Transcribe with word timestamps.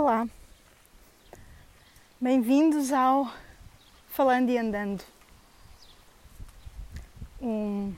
Olá, 0.00 0.28
bem-vindos 2.20 2.92
ao 2.92 3.28
Falando 4.06 4.48
e 4.48 4.56
Andando, 4.56 5.02
um, 7.42 7.92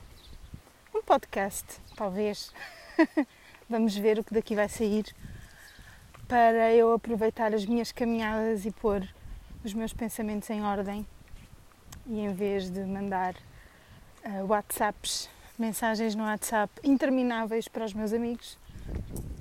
um 0.95 1.03
podcast, 1.03 1.63
talvez. 1.95 2.51
Vamos 3.69 3.95
ver 3.95 4.17
o 4.17 4.23
que 4.23 4.33
daqui 4.33 4.55
vai 4.55 4.67
sair 4.67 5.13
para 6.27 6.73
eu 6.73 6.91
aproveitar 6.91 7.53
as 7.53 7.67
minhas 7.67 7.91
caminhadas 7.91 8.65
e 8.65 8.71
pôr 8.71 9.07
os 9.63 9.71
meus 9.71 9.93
pensamentos 9.93 10.49
em 10.49 10.63
ordem. 10.63 11.05
E 12.07 12.19
em 12.19 12.33
vez 12.33 12.71
de 12.71 12.79
mandar 12.83 13.35
uh, 14.25 14.43
WhatsApps, 14.47 15.29
mensagens 15.55 16.15
no 16.15 16.23
WhatsApp 16.23 16.73
intermináveis 16.83 17.67
para 17.67 17.85
os 17.85 17.93
meus 17.93 18.11
amigos, 18.11 18.57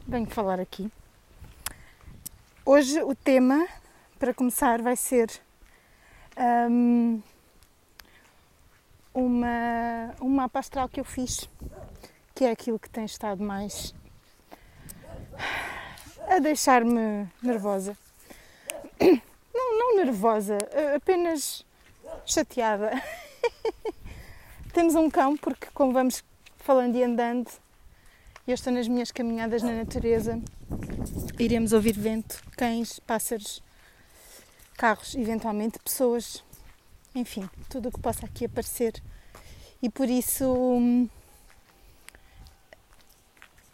venho 0.07 0.27
falar 0.27 0.61
aqui 0.61 0.93
Hoje 2.65 3.03
o 3.03 3.15
tema, 3.15 3.67
para 4.19 4.35
começar, 4.35 4.83
vai 4.83 4.95
ser 4.95 5.31
um, 6.69 7.23
uma, 9.15 10.15
um 10.21 10.29
mapa 10.29 10.59
astral 10.59 10.87
que 10.87 11.01
eu 11.01 11.05
fiz, 11.05 11.49
que 12.35 12.45
é 12.45 12.51
aquilo 12.51 12.79
que 12.79 12.91
tem 12.91 13.07
estado 13.07 13.43
mais 13.43 13.95
a 16.29 16.39
deixar-me 16.39 17.27
nervosa. 17.43 17.97
Não, 19.55 19.79
não 19.79 19.97
nervosa, 19.97 20.59
apenas 20.95 21.65
chateada. 22.27 22.91
Temos 24.75 24.95
um 24.95 25.09
cão, 25.09 25.35
porque 25.35 25.69
como 25.73 25.95
vamos 25.95 26.23
falando 26.59 26.95
e 26.95 27.03
andando, 27.03 27.51
eu 28.47 28.53
estou 28.53 28.71
nas 28.71 28.87
minhas 28.87 29.11
caminhadas 29.11 29.63
na 29.63 29.73
natureza 29.73 30.39
iremos 31.41 31.73
ouvir 31.73 31.99
vento, 31.99 32.43
cães, 32.57 32.99
pássaros, 33.01 33.63
carros, 34.77 35.15
eventualmente 35.15 35.79
pessoas, 35.79 36.45
enfim, 37.15 37.49
tudo 37.69 37.89
o 37.89 37.93
que 37.93 38.01
possa 38.01 38.27
aqui 38.27 38.45
aparecer. 38.45 39.03
E 39.83 39.89
por 39.89 40.09
isso 40.09 40.45
hum, 40.53 41.09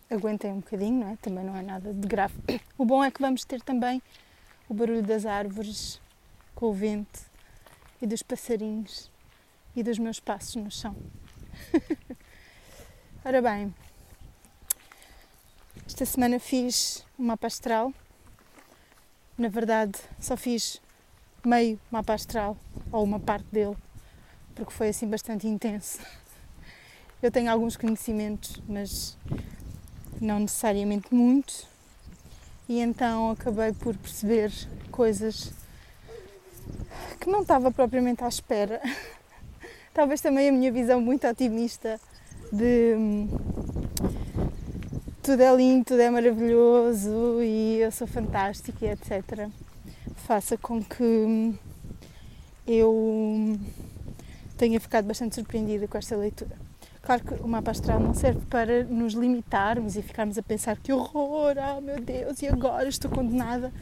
aguentem 0.08 0.52
um 0.52 0.60
bocadinho, 0.60 1.00
não 1.00 1.12
é? 1.12 1.16
Também 1.16 1.44
não 1.44 1.56
é 1.56 1.62
nada 1.62 1.92
de 1.92 2.06
grave. 2.06 2.34
O 2.78 2.84
bom 2.84 3.02
é 3.02 3.10
que 3.10 3.20
vamos 3.20 3.44
ter 3.44 3.60
também 3.62 4.02
o 4.68 4.74
barulho 4.74 5.02
das 5.02 5.24
árvores, 5.24 6.00
com 6.54 6.66
o 6.66 6.72
vento 6.72 7.20
e 8.00 8.06
dos 8.06 8.22
passarinhos 8.22 9.10
e 9.74 9.82
dos 9.82 9.98
meus 9.98 10.20
passos 10.20 10.56
no 10.56 10.70
chão. 10.70 10.94
Ora 13.24 13.42
bem, 13.42 13.74
esta 15.96 16.04
semana 16.04 16.38
fiz 16.38 17.06
um 17.18 17.24
mapa 17.24 17.46
astral. 17.46 17.90
Na 19.38 19.48
verdade, 19.48 19.98
só 20.20 20.36
fiz 20.36 20.78
meio 21.42 21.80
mapa 21.90 22.12
astral, 22.12 22.54
ou 22.92 23.02
uma 23.02 23.18
parte 23.18 23.46
dele, 23.50 23.74
porque 24.54 24.70
foi 24.74 24.90
assim 24.90 25.08
bastante 25.08 25.48
intenso. 25.48 25.98
Eu 27.22 27.30
tenho 27.30 27.50
alguns 27.50 27.78
conhecimentos, 27.78 28.60
mas 28.68 29.16
não 30.20 30.40
necessariamente 30.40 31.14
muitos, 31.14 31.66
e 32.68 32.78
então 32.78 33.30
acabei 33.30 33.72
por 33.72 33.96
perceber 33.96 34.52
coisas 34.90 35.50
que 37.18 37.30
não 37.30 37.40
estava 37.40 37.70
propriamente 37.70 38.22
à 38.22 38.28
espera. 38.28 38.82
Talvez 39.94 40.20
também 40.20 40.50
a 40.50 40.52
minha 40.52 40.70
visão 40.70 41.00
muito 41.00 41.26
otimista 41.26 41.98
de 42.52 42.94
hum, 42.98 43.55
tudo 45.26 45.42
é 45.42 45.56
lindo, 45.56 45.86
tudo 45.86 46.00
é 46.00 46.08
maravilhoso 46.08 47.42
e 47.42 47.80
eu 47.80 47.90
sou 47.90 48.06
fantástica 48.06 48.86
e 48.86 48.90
etc. 48.90 49.48
Faça 50.18 50.56
com 50.56 50.80
que 50.80 51.52
eu 52.64 53.58
tenha 54.56 54.78
ficado 54.78 55.04
bastante 55.04 55.34
surpreendida 55.34 55.88
com 55.88 55.98
esta 55.98 56.14
leitura. 56.14 56.56
Claro 57.02 57.24
que 57.24 57.34
o 57.42 57.48
mapa 57.48 57.72
astral 57.72 57.98
não 57.98 58.14
serve 58.14 58.46
para 58.46 58.84
nos 58.84 59.14
limitarmos 59.14 59.96
e 59.96 60.02
ficarmos 60.02 60.38
a 60.38 60.44
pensar 60.44 60.76
que 60.76 60.92
horror, 60.92 61.56
oh 61.76 61.80
meu 61.80 62.00
Deus, 62.00 62.40
e 62.40 62.46
agora 62.46 62.88
estou 62.88 63.10
condenada. 63.10 63.72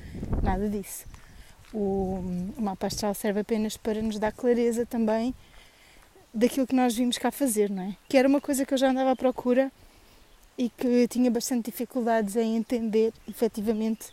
Nada 0.43 0.67
disso. 0.67 1.05
O 1.75 2.25
mapa 2.57 2.87
astral 2.87 3.13
serve 3.13 3.41
apenas 3.41 3.77
para 3.77 4.01
nos 4.01 4.19
dar 4.19 4.33
clareza 4.33 4.87
também 4.87 5.35
daquilo 6.33 6.67
que 6.67 6.75
nós 6.75 6.97
vimos 6.97 7.19
cá 7.19 7.31
fazer, 7.31 7.69
não 7.69 7.83
é? 7.83 7.97
Que 8.09 8.17
era 8.17 8.27
uma 8.27 8.41
coisa 8.41 8.65
que 8.65 8.73
eu 8.73 8.79
já 8.79 8.89
andava 8.89 9.11
à 9.11 9.17
procura 9.17 9.71
e 10.57 10.69
que 10.69 11.09
tinha 11.09 11.31
bastante 11.31 11.71
dificuldades 11.71 12.37
em 12.37 12.57
entender 12.57 13.13
efetivamente 13.29 14.13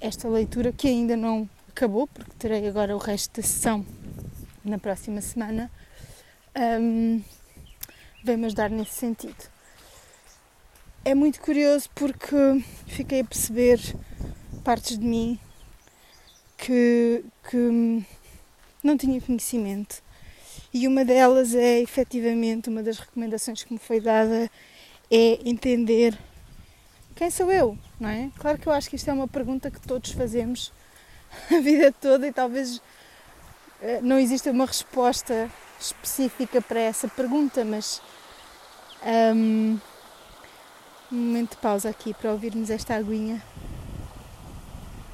esta 0.00 0.28
leitura 0.28 0.72
que 0.72 0.88
ainda 0.88 1.16
não 1.16 1.48
acabou, 1.68 2.06
porque 2.06 2.32
terei 2.38 2.66
agora 2.66 2.96
o 2.96 2.98
resto 2.98 3.40
da 3.40 3.46
sessão 3.46 3.84
na 4.64 4.78
próxima 4.78 5.20
semana, 5.20 5.70
um, 6.80 7.22
vem-me 8.24 8.46
ajudar 8.46 8.70
nesse 8.70 8.92
sentido. 8.92 9.50
É 11.04 11.14
muito 11.14 11.40
curioso 11.40 11.88
porque 11.94 12.36
fiquei 12.86 13.20
a 13.20 13.24
perceber 13.24 13.80
partes 14.62 14.98
de 14.98 15.04
mim 15.04 15.38
que, 16.58 17.24
que 17.48 18.04
não 18.82 18.96
tinha 18.96 19.20
conhecimento. 19.20 20.02
E 20.72 20.86
uma 20.86 21.04
delas 21.04 21.54
é 21.54 21.80
efetivamente 21.80 22.68
uma 22.68 22.82
das 22.82 22.98
recomendações 22.98 23.64
que 23.64 23.72
me 23.72 23.78
foi 23.78 24.00
dada 24.00 24.50
é 25.10 25.40
entender 25.44 26.16
quem 27.14 27.30
sou 27.30 27.52
eu, 27.52 27.76
não 27.98 28.08
é? 28.08 28.30
Claro 28.38 28.58
que 28.58 28.66
eu 28.66 28.72
acho 28.72 28.88
que 28.88 28.96
isto 28.96 29.10
é 29.10 29.12
uma 29.12 29.28
pergunta 29.28 29.70
que 29.70 29.80
todos 29.80 30.12
fazemos 30.12 30.72
a 31.50 31.60
vida 31.60 31.92
toda 31.92 32.26
e 32.26 32.32
talvez 32.32 32.80
eh, 33.82 34.00
não 34.02 34.18
exista 34.18 34.50
uma 34.50 34.66
resposta 34.66 35.50
específica 35.78 36.60
para 36.60 36.80
essa 36.80 37.08
pergunta, 37.08 37.64
mas 37.64 38.00
um, 39.34 39.78
um 41.10 41.16
momento 41.16 41.50
de 41.50 41.56
pausa 41.56 41.88
aqui 41.88 42.14
para 42.14 42.32
ouvirmos 42.32 42.70
esta 42.70 42.94
aguinha. 42.94 43.42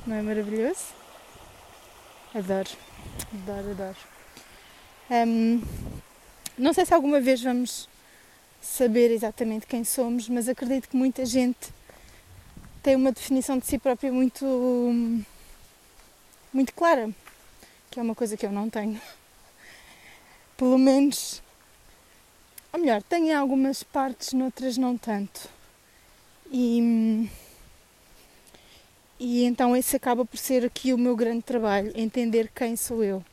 Não 0.06 0.16
é 0.16 0.22
maravilhoso? 0.22 0.94
Adoro, 2.34 2.70
adoro, 3.32 3.70
adoro. 3.70 3.96
Um, 5.10 5.62
não 6.58 6.72
sei 6.72 6.84
se 6.84 6.94
alguma 6.94 7.20
vez 7.20 7.42
vamos 7.42 7.88
saber 8.66 9.10
exatamente 9.10 9.66
quem 9.66 9.84
somos, 9.84 10.28
mas 10.28 10.48
acredito 10.48 10.88
que 10.88 10.96
muita 10.96 11.24
gente 11.24 11.72
tem 12.82 12.96
uma 12.96 13.12
definição 13.12 13.58
de 13.58 13.66
si 13.66 13.78
própria 13.78 14.12
muito 14.12 14.44
muito 16.52 16.72
clara, 16.74 17.10
que 17.90 18.00
é 18.00 18.02
uma 18.02 18.14
coisa 18.14 18.36
que 18.36 18.46
eu 18.46 18.52
não 18.52 18.68
tenho. 18.70 19.00
Pelo 20.56 20.78
menos, 20.78 21.42
ou 22.72 22.80
melhor, 22.80 23.02
tenho 23.02 23.26
em 23.26 23.34
algumas 23.34 23.82
partes, 23.82 24.32
noutras 24.32 24.76
não 24.76 24.96
tanto. 24.96 25.48
E, 26.50 27.28
e 29.18 29.44
então 29.44 29.76
esse 29.76 29.96
acaba 29.96 30.24
por 30.24 30.38
ser 30.38 30.64
aqui 30.64 30.92
o 30.92 30.98
meu 30.98 31.14
grande 31.14 31.42
trabalho, 31.42 31.92
entender 31.94 32.50
quem 32.54 32.76
sou 32.76 33.04
eu 33.04 33.24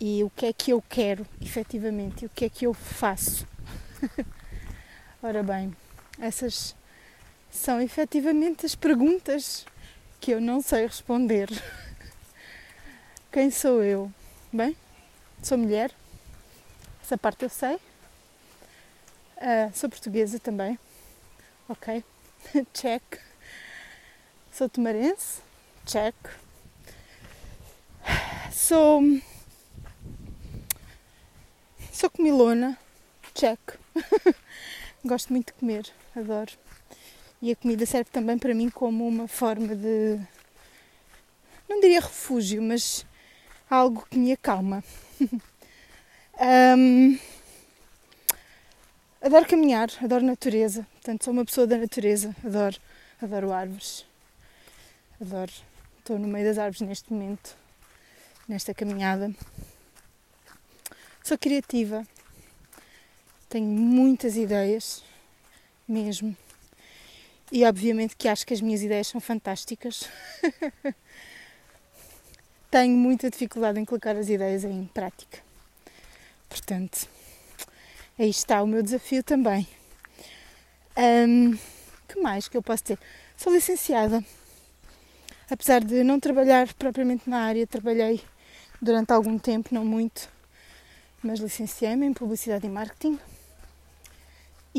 e 0.00 0.22
o 0.22 0.30
que 0.30 0.46
é 0.46 0.52
que 0.52 0.72
eu 0.72 0.82
quero, 0.88 1.26
efetivamente, 1.40 2.22
e 2.22 2.26
o 2.26 2.30
que 2.30 2.44
é 2.44 2.48
que 2.48 2.66
eu 2.66 2.72
faço. 2.72 3.46
Ora 5.20 5.42
bem, 5.42 5.76
essas 6.20 6.76
são 7.50 7.80
efetivamente 7.80 8.64
as 8.64 8.76
perguntas 8.76 9.66
que 10.20 10.30
eu 10.30 10.40
não 10.40 10.62
sei 10.62 10.86
responder. 10.86 11.48
Quem 13.32 13.50
sou 13.50 13.82
eu? 13.82 14.12
Bem, 14.52 14.76
sou 15.42 15.58
mulher, 15.58 15.92
essa 17.02 17.18
parte 17.18 17.42
eu 17.42 17.48
sei. 17.48 17.74
Uh, 19.38 19.74
sou 19.74 19.90
portuguesa 19.90 20.38
também, 20.38 20.78
ok? 21.68 22.04
Check. 22.72 23.02
Sou 24.52 24.68
tomarense, 24.68 25.40
check. 25.84 26.14
Sou. 28.52 29.02
Sou 31.92 32.08
comilona, 32.08 32.78
check. 33.34 33.58
Gosto 35.04 35.32
muito 35.32 35.48
de 35.48 35.52
comer, 35.54 35.90
adoro. 36.14 36.52
E 37.40 37.52
a 37.52 37.56
comida 37.56 37.86
serve 37.86 38.10
também 38.10 38.36
para 38.36 38.52
mim 38.52 38.68
como 38.68 39.06
uma 39.06 39.28
forma 39.28 39.76
de. 39.76 40.18
não 41.68 41.80
diria 41.80 42.00
refúgio, 42.00 42.60
mas 42.60 43.06
algo 43.70 44.04
que 44.10 44.18
me 44.18 44.32
acalma. 44.32 44.82
um, 46.76 47.18
adoro 49.22 49.46
caminhar, 49.46 49.88
adoro 50.02 50.24
natureza. 50.24 50.84
Portanto, 50.94 51.24
sou 51.24 51.32
uma 51.32 51.44
pessoa 51.44 51.66
da 51.66 51.78
natureza, 51.78 52.34
adoro, 52.44 52.76
adoro 53.22 53.52
árvores. 53.52 54.04
Adoro. 55.20 55.52
Estou 55.98 56.18
no 56.18 56.26
meio 56.26 56.46
das 56.46 56.58
árvores 56.58 56.80
neste 56.80 57.12
momento, 57.12 57.54
nesta 58.48 58.72
caminhada. 58.72 59.30
Sou 61.22 61.36
criativa, 61.36 62.04
tenho 63.48 63.66
muitas 63.66 64.36
ideias, 64.36 65.02
mesmo. 65.86 66.36
e 67.50 67.64
obviamente 67.64 68.14
que 68.16 68.28
acho 68.28 68.46
que 68.46 68.52
as 68.52 68.60
minhas 68.60 68.82
ideias 68.82 69.06
são 69.06 69.20
fantásticas. 69.20 70.08
Tenho 72.70 72.94
muita 72.94 73.30
dificuldade 73.30 73.80
em 73.80 73.84
colocar 73.86 74.14
as 74.14 74.28
ideias 74.28 74.62
em 74.62 74.84
prática. 74.92 75.38
Portanto, 76.50 77.08
aí 78.18 78.28
está 78.28 78.62
o 78.62 78.66
meu 78.66 78.82
desafio 78.82 79.22
também. 79.22 79.66
Um, 80.94 81.56
que 82.06 82.20
mais 82.20 82.46
que 82.46 82.58
eu 82.58 82.62
posso 82.62 82.84
ter? 82.84 82.98
Sou 83.38 83.50
licenciada. 83.52 84.22
Apesar 85.50 85.82
de 85.82 86.04
não 86.04 86.20
trabalhar 86.20 86.74
propriamente 86.74 87.30
na 87.30 87.40
área, 87.40 87.66
trabalhei 87.66 88.20
durante 88.82 89.12
algum 89.12 89.38
tempo, 89.38 89.74
não 89.74 89.84
muito, 89.84 90.28
mas 91.22 91.40
licenciei-me 91.40 92.04
em 92.04 92.12
Publicidade 92.12 92.66
e 92.66 92.68
Marketing. 92.68 93.18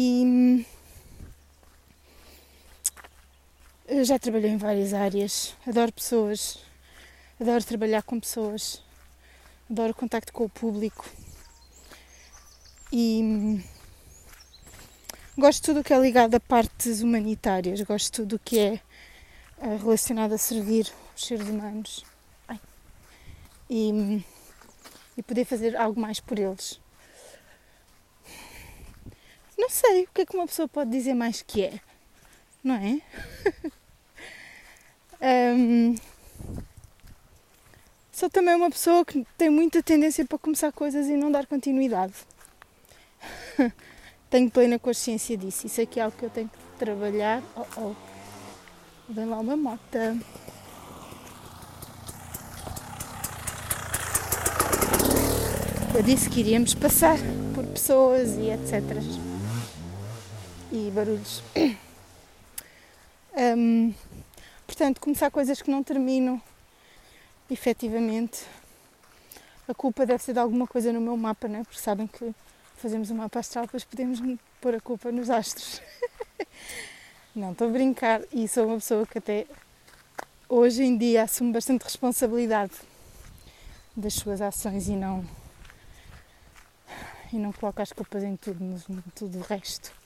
E 0.02 0.66
já 4.02 4.18
trabalhei 4.18 4.50
em 4.50 4.56
várias 4.56 4.94
áreas, 4.94 5.54
adoro 5.68 5.92
pessoas, 5.92 6.58
adoro 7.38 7.62
trabalhar 7.66 8.02
com 8.04 8.18
pessoas, 8.18 8.82
adoro 9.70 9.92
o 9.92 9.94
contacto 9.94 10.32
com 10.32 10.46
o 10.46 10.50
público. 10.50 11.06
E 12.94 13.62
gosto 15.38 15.60
de 15.60 15.66
tudo 15.66 15.80
o 15.82 15.84
que 15.84 15.94
é 15.94 16.00
ligado 16.00 16.34
a 16.34 16.40
partes 16.40 17.02
humanitárias, 17.02 17.82
gosto 17.82 18.06
de 18.06 18.12
tudo 18.14 18.36
o 18.38 18.40
que 18.40 18.58
é 18.58 18.74
eh, 19.58 19.76
relacionado 19.82 20.32
a 20.32 20.38
servir 20.38 20.90
os 21.14 21.26
seres 21.26 21.50
humanos. 21.50 22.06
E, 23.70 24.24
e 25.18 25.24
poder 25.24 25.44
fazer 25.44 25.76
algo 25.76 26.00
mais 26.00 26.22
por 26.22 26.40
eles. 26.40 26.80
Não 29.70 29.76
sei 29.76 30.04
o 30.06 30.08
que 30.12 30.22
é 30.22 30.26
que 30.26 30.36
uma 30.36 30.48
pessoa 30.48 30.68
pode 30.68 30.90
dizer 30.90 31.14
mais 31.14 31.44
que 31.44 31.64
é, 31.64 31.80
não 32.64 32.74
é? 32.74 33.00
um, 35.56 35.94
sou 38.12 38.32
também 38.32 38.56
uma 38.56 38.72
pessoa 38.72 39.06
que 39.06 39.24
tem 39.38 39.52
muita 39.52 39.84
tendência 39.84 40.26
para 40.26 40.40
começar 40.40 40.72
coisas 40.72 41.06
e 41.06 41.16
não 41.16 41.32
dar 41.32 41.46
continuidade. 41.46 42.16
tenho 44.28 44.50
plena 44.50 44.80
consciência 44.80 45.38
disso. 45.38 45.68
Isso 45.68 45.82
aqui 45.82 46.00
é 46.00 46.04
algo 46.04 46.18
que 46.18 46.26
eu 46.26 46.32
tenho 46.32 46.50
que 46.50 46.58
trabalhar. 46.80 47.44
Oh, 47.56 47.66
oh. 47.78 47.96
Vem 49.08 49.26
lá 49.26 49.38
uma 49.38 49.56
mota. 49.56 50.18
Eu 55.94 56.02
disse 56.02 56.28
que 56.28 56.40
iríamos 56.40 56.74
passar 56.74 57.20
por 57.54 57.64
pessoas 57.68 58.32
e 58.32 58.50
etc. 58.50 59.29
E 60.72 60.92
barulhos. 60.92 61.44
Um, 63.32 63.94
portanto, 64.66 65.00
começar 65.00 65.32
coisas 65.32 65.62
que 65.62 65.72
não 65.72 65.82
terminam, 65.82 66.42
efetivamente, 67.50 68.44
a 69.66 69.74
culpa 69.74 70.06
deve 70.06 70.22
ser 70.22 70.34
de 70.34 70.40
alguma 70.40 70.68
coisa 70.68 70.92
no 70.92 71.00
meu 71.00 71.16
mapa, 71.16 71.48
né? 71.48 71.64
porque 71.64 71.80
sabem 71.80 72.06
que 72.06 72.34
fazemos 72.76 73.12
um 73.12 73.16
mapa 73.16 73.40
astral, 73.40 73.66
depois 73.66 73.86
podemos 73.86 74.20
pôr 74.60 74.76
a 74.76 74.82
culpa 74.82 75.12
nos 75.12 75.30
astros. 75.30 75.82
não, 77.34 77.52
estou 77.52 77.70
a 77.70 77.72
brincar 77.72 78.22
e 78.34 78.48
sou 78.48 78.66
uma 78.66 78.76
pessoa 78.76 79.06
que 79.06 79.20
até 79.20 79.46
hoje 80.50 80.84
em 80.84 80.98
dia 80.98 81.24
assume 81.24 81.54
bastante 81.54 81.84
responsabilidade 81.84 82.74
das 83.96 84.16
suas 84.16 84.42
ações 84.42 84.90
e 84.90 84.96
não 84.96 85.24
e 87.32 87.38
não 87.38 87.54
coloca 87.54 87.84
as 87.84 87.94
culpas 87.94 88.24
em 88.24 88.36
tudo, 88.36 88.64
em 88.64 89.04
tudo 89.14 89.38
o 89.38 89.42
resto. 89.42 89.99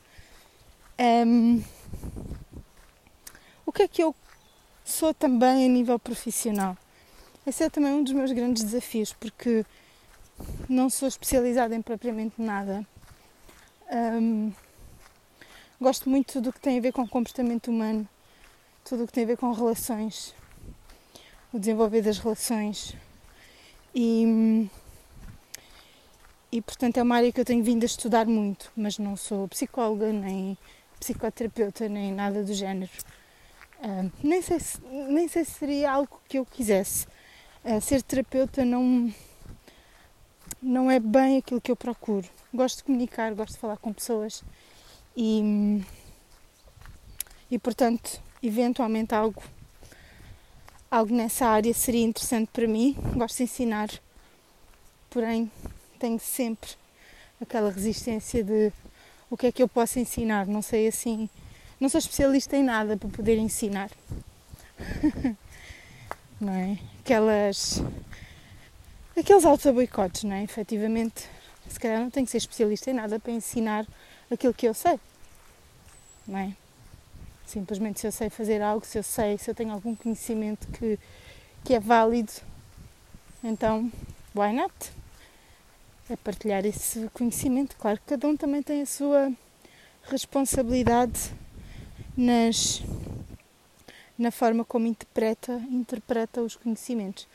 Um, 1.00 1.64
o 3.66 3.72
que 3.72 3.84
é 3.84 3.88
que 3.88 4.04
eu 4.04 4.16
sou 4.86 5.14
também 5.14 5.66
a 5.66 5.70
nível 5.70 5.98
profissional? 5.98 6.78
Esse 7.46 7.64
é 7.64 7.70
também 7.70 7.92
um 7.92 8.04
dos 8.04 8.14
meus 8.14 8.32
grandes 8.32 8.64
desafios, 8.64 9.12
porque 9.14 9.66
não 10.70 10.90
sou 10.90 11.08
especializada 11.08 11.76
em 11.76 11.82
propriamente 11.82 12.42
nada. 12.42 12.86
Um, 13.92 14.52
gosto 15.82 16.10
muito 16.10 16.40
do 16.40 16.54
que 16.54 16.60
tem 16.60 16.78
a 16.78 16.82
ver 16.82 16.94
com 16.94 17.08
comportamento 17.08 17.70
humano, 17.70 18.08
tudo 18.86 19.04
o 19.04 19.08
que 19.08 19.14
tem 19.14 19.24
a 19.24 19.28
ver 19.28 19.38
com 19.38 19.52
relações, 19.52 20.34
o 21.52 21.60
desenvolver 21.60 22.02
das 22.02 22.20
relações. 22.20 22.96
E, 23.94 24.70
e 26.52 26.62
portanto 26.62 26.98
é 26.98 27.04
uma 27.04 27.16
área 27.16 27.32
que 27.32 27.42
eu 27.42 27.46
tenho 27.46 27.64
vindo 27.64 27.84
a 27.84 27.86
estudar 27.86 28.26
muito, 28.26 28.72
mas 28.76 28.98
não 28.98 29.18
sou 29.18 29.48
psicóloga, 29.48 30.14
nem 30.14 30.58
psicoterapeuta, 31.04 31.90
nem 31.90 32.14
nada 32.14 32.44
do 32.44 32.54
género. 32.54 32.92
Uh, 33.80 34.10
nem, 34.24 34.42
sei 34.42 34.60
se, 34.60 34.82
nem 34.82 35.28
sei 35.28 35.44
se 35.44 35.52
seria 35.52 35.92
algo 35.92 36.22
que 36.30 36.40
eu 36.40 36.46
quisesse. 36.46 37.06
Uh, 37.64 37.82
ser 37.82 38.02
terapeuta 38.02 38.64
não 38.64 39.14
não 40.62 40.90
é 40.90 40.98
bem 40.98 41.38
aquilo 41.38 41.60
que 41.60 41.72
eu 41.72 41.76
procuro. 41.76 42.28
Gosto 42.54 42.78
de 42.78 42.84
comunicar, 42.86 43.34
gosto 43.34 43.54
de 43.54 43.60
falar 43.60 43.78
com 43.78 43.92
pessoas 43.92 44.44
e, 45.16 45.82
e 47.52 47.60
portanto, 47.60 48.22
eventualmente 48.42 49.14
algo, 49.14 49.44
algo 50.90 51.14
nessa 51.14 51.48
área 51.48 51.74
seria 51.74 52.04
interessante 52.04 52.50
para 52.54 52.68
mim. 52.68 52.96
Gosto 53.14 53.38
de 53.38 53.44
ensinar, 53.44 53.90
porém 55.10 55.52
tenho 56.00 56.20
sempre 56.20 56.72
aquela 57.42 57.70
resistência 57.70 58.42
de 58.42 58.72
o 59.34 59.38
que 59.38 59.48
é 59.48 59.52
que 59.52 59.64
eu 59.64 59.68
posso 59.68 59.98
ensinar. 59.98 60.46
Não 60.46 60.62
sei 60.62 60.88
assim, 60.88 61.28
não 61.80 61.90
sou 61.90 61.98
especialista 61.98 62.56
em 62.56 62.64
nada 62.64 62.96
para 62.96 63.10
poder 63.10 63.40
ensinar. 63.40 63.90
não 66.40 66.54
é? 66.54 66.78
Aquelas 67.00 67.82
aqueles 69.18 69.44
auto-boicotes, 69.44 70.24
não 70.24 70.36
é? 70.36 70.44
Efetivamente, 70.44 71.28
se 71.68 71.80
calhar 71.80 72.00
não 72.00 72.12
tenho 72.12 72.28
que 72.28 72.32
ser 72.32 72.38
especialista 72.38 72.92
em 72.92 72.94
nada 72.94 73.20
para 73.20 73.32
ensinar 73.32 73.88
aquilo 74.32 74.54
que 74.54 74.68
eu 74.68 74.74
sei, 74.76 75.00
não 76.28 76.38
é? 76.38 76.54
Simplesmente 77.48 78.00
se 78.00 78.06
eu 78.06 78.12
sei 78.12 78.30
fazer 78.30 78.62
algo, 78.62 78.86
se 78.86 79.00
eu 79.00 79.04
sei, 79.04 79.40
se 79.40 79.50
eu 79.50 79.56
tenho 79.56 79.72
algum 79.72 79.96
conhecimento 79.96 80.68
que, 80.68 81.00
que 81.64 81.74
é 81.74 81.80
válido, 81.80 82.34
então, 83.44 83.92
why 84.36 84.54
not? 84.54 84.74
É 86.10 86.16
partilhar 86.18 86.66
esse 86.66 87.10
conhecimento. 87.14 87.78
Claro 87.78 87.98
que 87.98 88.08
cada 88.08 88.28
um 88.28 88.36
também 88.36 88.62
tem 88.62 88.82
a 88.82 88.86
sua 88.86 89.32
responsabilidade 90.04 91.32
nas, 92.16 92.84
na 94.18 94.30
forma 94.30 94.66
como 94.66 94.86
interpreta, 94.86 95.54
interpreta 95.70 96.42
os 96.42 96.58
conhecimentos. 96.58 97.26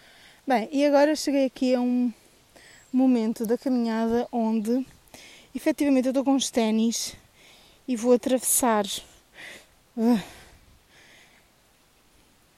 Bem, 0.46 0.68
e 0.70 0.84
agora 0.84 1.16
cheguei 1.16 1.46
aqui 1.46 1.75
a 1.75 1.80
um 1.80 2.12
momento 2.92 3.46
da 3.46 3.56
caminhada 3.56 4.28
onde 4.30 4.87
efetivamente 5.54 6.06
eu 6.06 6.10
estou 6.10 6.25
com 6.25 6.34
os 6.34 6.50
ténis 6.50 7.16
e 7.87 7.96
vou 7.96 8.12
atravessar 8.12 8.84
uh, 9.96 10.20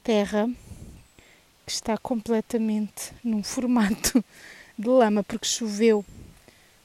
terra 0.02 0.50
que 1.64 1.72
está 1.72 1.96
completamente 1.96 3.12
num 3.22 3.44
formato 3.44 4.24
de 4.80 4.88
lama 4.88 5.22
porque 5.22 5.46
choveu. 5.46 6.04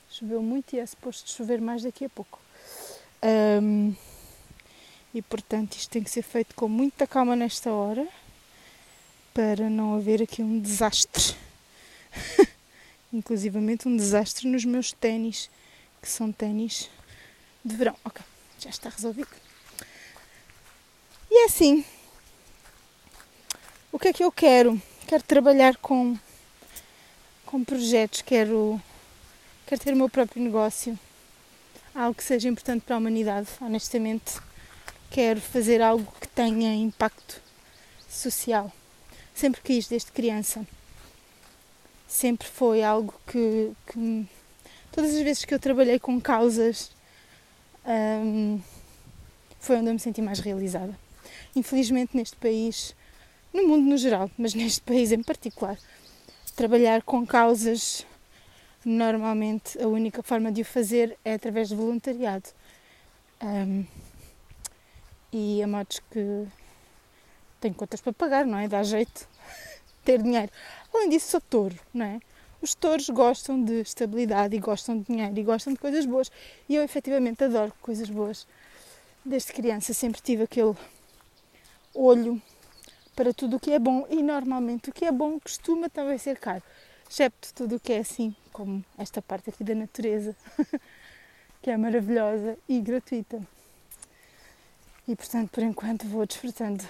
Choveu 0.10 0.42
muito 0.42 0.76
e 0.76 0.80
é 0.80 0.86
suposto 0.86 1.32
chover 1.32 1.62
mais 1.62 1.84
daqui 1.84 2.06
a 2.06 2.10
pouco. 2.10 2.40
Um, 3.24 3.96
e 5.14 5.22
portanto 5.22 5.76
isto 5.76 5.90
tem 5.90 6.04
que 6.04 6.10
ser 6.10 6.22
feito 6.22 6.54
com 6.56 6.68
muita 6.68 7.08
calma 7.08 7.36
nesta 7.36 7.72
hora 7.72 8.06
para 9.34 9.70
não 9.70 9.96
haver 9.96 10.22
aqui 10.22 10.42
um 10.42 10.60
desastre. 10.60 11.36
Inclusivamente 13.12 13.88
um 13.88 13.96
desastre 13.96 14.48
nos 14.48 14.66
meus 14.66 14.92
ténis, 14.92 15.50
que 16.02 16.10
são 16.10 16.32
ténis 16.32 16.90
de 17.64 17.76
verão. 17.76 17.96
Ok, 18.04 18.24
já 18.60 18.70
está 18.70 18.90
resolvido. 18.90 19.30
E 21.32 21.44
é 21.44 21.46
assim. 21.46 21.84
O 23.92 24.00
que 24.00 24.10
é 24.10 24.14
que 24.14 24.24
eu 24.24 24.32
quero? 24.32 24.82
Quero 25.08 25.24
trabalhar 25.24 25.78
com, 25.78 26.18
com 27.56 27.64
projetos, 27.64 28.22
quero, 28.22 28.82
quero 29.66 29.82
ter 29.82 29.94
o 29.94 29.96
meu 29.96 30.10
próprio 30.10 30.44
negócio, 30.44 31.00
algo 31.96 32.14
que 32.14 32.22
seja 32.22 32.50
importante 32.50 32.82
para 32.82 32.98
a 32.98 33.00
humanidade, 33.00 33.48
honestamente. 33.62 34.42
Quero 35.10 35.40
fazer 35.40 35.82
algo 35.82 36.12
que 36.20 36.28
tenha 36.28 36.76
impacto 36.76 37.42
social 38.10 38.70
sempre 39.34 39.62
quis 39.62 39.88
desde 39.88 40.12
criança. 40.12 40.68
Sempre 42.06 42.46
foi 42.46 42.84
algo 42.84 43.14
que, 43.26 43.72
que 43.88 44.28
todas 44.92 45.16
as 45.16 45.22
vezes 45.22 45.46
que 45.46 45.54
eu 45.54 45.60
trabalhei 45.60 45.98
com 45.98 46.20
causas 46.20 46.92
um, 47.86 48.60
foi 49.62 49.78
onde 49.78 49.88
eu 49.88 49.94
me 49.94 50.00
senti 50.00 50.22
mais 50.22 50.42
realizada. 50.42 50.94
Infelizmente 51.56 52.18
neste 52.18 52.36
país, 52.36 52.94
no 53.54 53.66
mundo 53.66 53.90
no 53.90 53.98
geral, 53.98 54.30
mas 54.38 54.54
neste 54.54 54.82
país 54.82 55.14
em 55.14 55.24
particular, 55.24 55.78
trabalhar 56.56 57.04
com 57.04 57.26
causas 57.26 58.06
normalmente 58.86 59.82
a 59.82 59.88
única 59.88 60.24
forma 60.24 60.52
de 60.52 60.62
o 60.62 60.66
fazer 60.66 61.18
é 61.26 61.34
através 61.34 61.70
de 61.70 61.76
voluntariado. 61.76 62.50
Um, 63.44 63.86
e 65.34 65.62
a 65.62 65.68
modos 65.68 66.00
que 66.10 66.48
tenho 67.60 67.74
contas 67.74 68.00
para 68.00 68.14
pagar, 68.14 68.46
não 68.46 68.58
é? 68.58 68.68
Dá 68.68 68.84
jeito 68.84 69.28
ter 70.06 70.22
dinheiro. 70.22 70.52
Além 70.94 71.10
disso, 71.10 71.32
sou 71.32 71.42
touro, 71.42 71.78
não 71.94 72.06
é? 72.06 72.20
Os 72.62 72.74
touros 72.74 73.10
gostam 73.10 73.62
de 73.62 73.82
estabilidade 73.82 74.56
e 74.56 74.60
gostam 74.60 74.98
de 74.98 75.06
dinheiro 75.06 75.38
e 75.38 75.44
gostam 75.44 75.74
de 75.74 75.80
coisas 75.80 76.06
boas. 76.06 76.32
E 76.70 76.76
eu 76.76 76.84
efetivamente 76.84 77.44
adoro 77.44 77.74
coisas 77.82 78.10
boas. 78.10 78.48
Desde 79.26 79.52
criança 79.52 79.94
sempre 79.94 80.22
tive 80.22 80.44
aquele 80.44 80.74
olho 81.94 82.42
para 83.16 83.34
tudo 83.34 83.56
o 83.56 83.60
que 83.60 83.72
é 83.72 83.80
bom 83.80 84.06
e 84.10 84.22
normalmente 84.22 84.90
o 84.90 84.94
que 84.94 85.06
é 85.06 85.12
bom 85.12 85.40
costuma 85.40 85.90
também 85.90 86.18
ser 86.18 86.38
caro, 86.38 86.62
excepto 87.10 87.54
tudo 87.54 87.78
o 87.78 87.80
que 87.80 87.94
é 87.94 88.00
assim, 88.00 88.36
como 88.52 88.84
esta 88.98 89.22
parte 89.22 89.50
aqui 89.50 89.64
da 89.64 89.74
natureza, 89.74 90.36
que 91.62 91.72
é 91.72 91.78
maravilhosa 91.78 92.58
e 92.68 92.82
gratuita. 92.82 93.42
E 95.08 95.16
portanto, 95.16 95.50
por 95.52 95.64
enquanto, 95.64 96.08
vou 96.08 96.26
desfrutando 96.26 96.84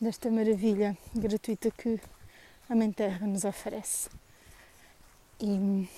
desta 0.00 0.30
maravilha 0.30 0.96
gratuita 1.14 1.70
que 1.70 2.00
a 2.68 2.74
Mãe 2.74 2.90
Terra 2.92 3.26
nos 3.26 3.44
oferece. 3.44 4.08
E, 5.40 5.88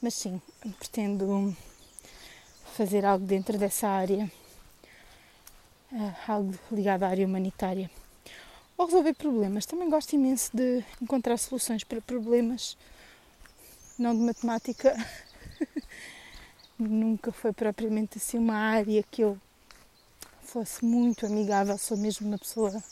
mas 0.00 0.14
sim, 0.14 0.40
pretendo 0.78 1.54
fazer 2.74 3.04
algo 3.04 3.26
dentro 3.26 3.58
dessa 3.58 3.88
área 3.88 4.30
algo 6.26 6.54
ligado 6.70 7.04
à 7.04 7.08
área 7.08 7.26
humanitária. 7.26 7.90
Ou 8.76 8.86
resolver 8.86 9.14
problemas. 9.14 9.64
Também 9.64 9.88
gosto 9.88 10.12
imenso 10.14 10.50
de 10.54 10.84
encontrar 11.00 11.36
soluções 11.38 11.82
para 11.84 12.00
problemas, 12.00 12.76
não 13.98 14.14
de 14.14 14.20
matemática. 14.20 14.94
Nunca 16.78 17.32
foi 17.32 17.52
propriamente 17.52 18.18
assim 18.18 18.38
uma 18.38 18.56
área 18.56 19.02
que 19.10 19.22
eu 19.22 19.38
fosse 20.42 20.84
muito 20.84 21.24
amigável. 21.24 21.78
Sou 21.78 21.96
mesmo 21.96 22.28
uma 22.28 22.38
pessoa 22.38 22.82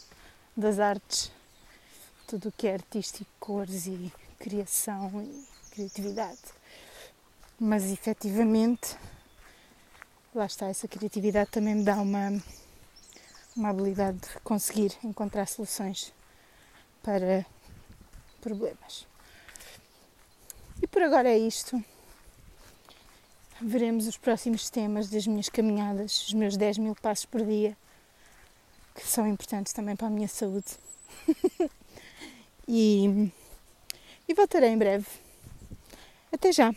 das 0.56 0.78
artes, 0.78 1.30
tudo 2.26 2.48
o 2.48 2.52
que 2.52 2.66
é 2.66 2.74
artístico, 2.74 3.30
cores 3.38 3.86
e 3.86 4.10
criação 4.38 5.22
e 5.22 5.44
criatividade. 5.70 6.40
Mas 7.60 7.84
efetivamente, 7.84 8.96
lá 10.34 10.46
está, 10.46 10.66
essa 10.66 10.88
criatividade 10.88 11.50
também 11.50 11.74
me 11.74 11.84
dá 11.84 11.96
uma 11.96 12.32
uma 13.56 13.70
habilidade 13.70 14.18
de 14.18 14.40
conseguir 14.40 14.92
encontrar 15.02 15.46
soluções 15.46 16.12
para 17.02 17.46
problemas. 18.40 19.06
E 20.82 20.86
por 20.86 21.02
agora 21.02 21.28
é 21.28 21.38
isto. 21.38 21.82
Veremos 23.60 24.06
os 24.06 24.16
próximos 24.16 24.68
temas 24.68 25.08
das 25.08 25.26
minhas 25.26 25.48
caminhadas, 25.48 26.26
os 26.26 26.34
meus 26.34 26.56
10 26.56 26.78
mil 26.78 26.94
passos 26.96 27.24
por 27.24 27.44
dia, 27.44 27.76
que 28.94 29.06
são 29.06 29.26
importantes 29.26 29.72
também 29.72 29.94
para 29.94 30.08
a 30.08 30.10
minha 30.10 30.28
saúde. 30.28 30.76
e, 32.66 33.30
e 34.28 34.34
voltarei 34.34 34.70
em 34.70 34.78
breve. 34.78 35.06
Até 36.32 36.52
já! 36.52 36.72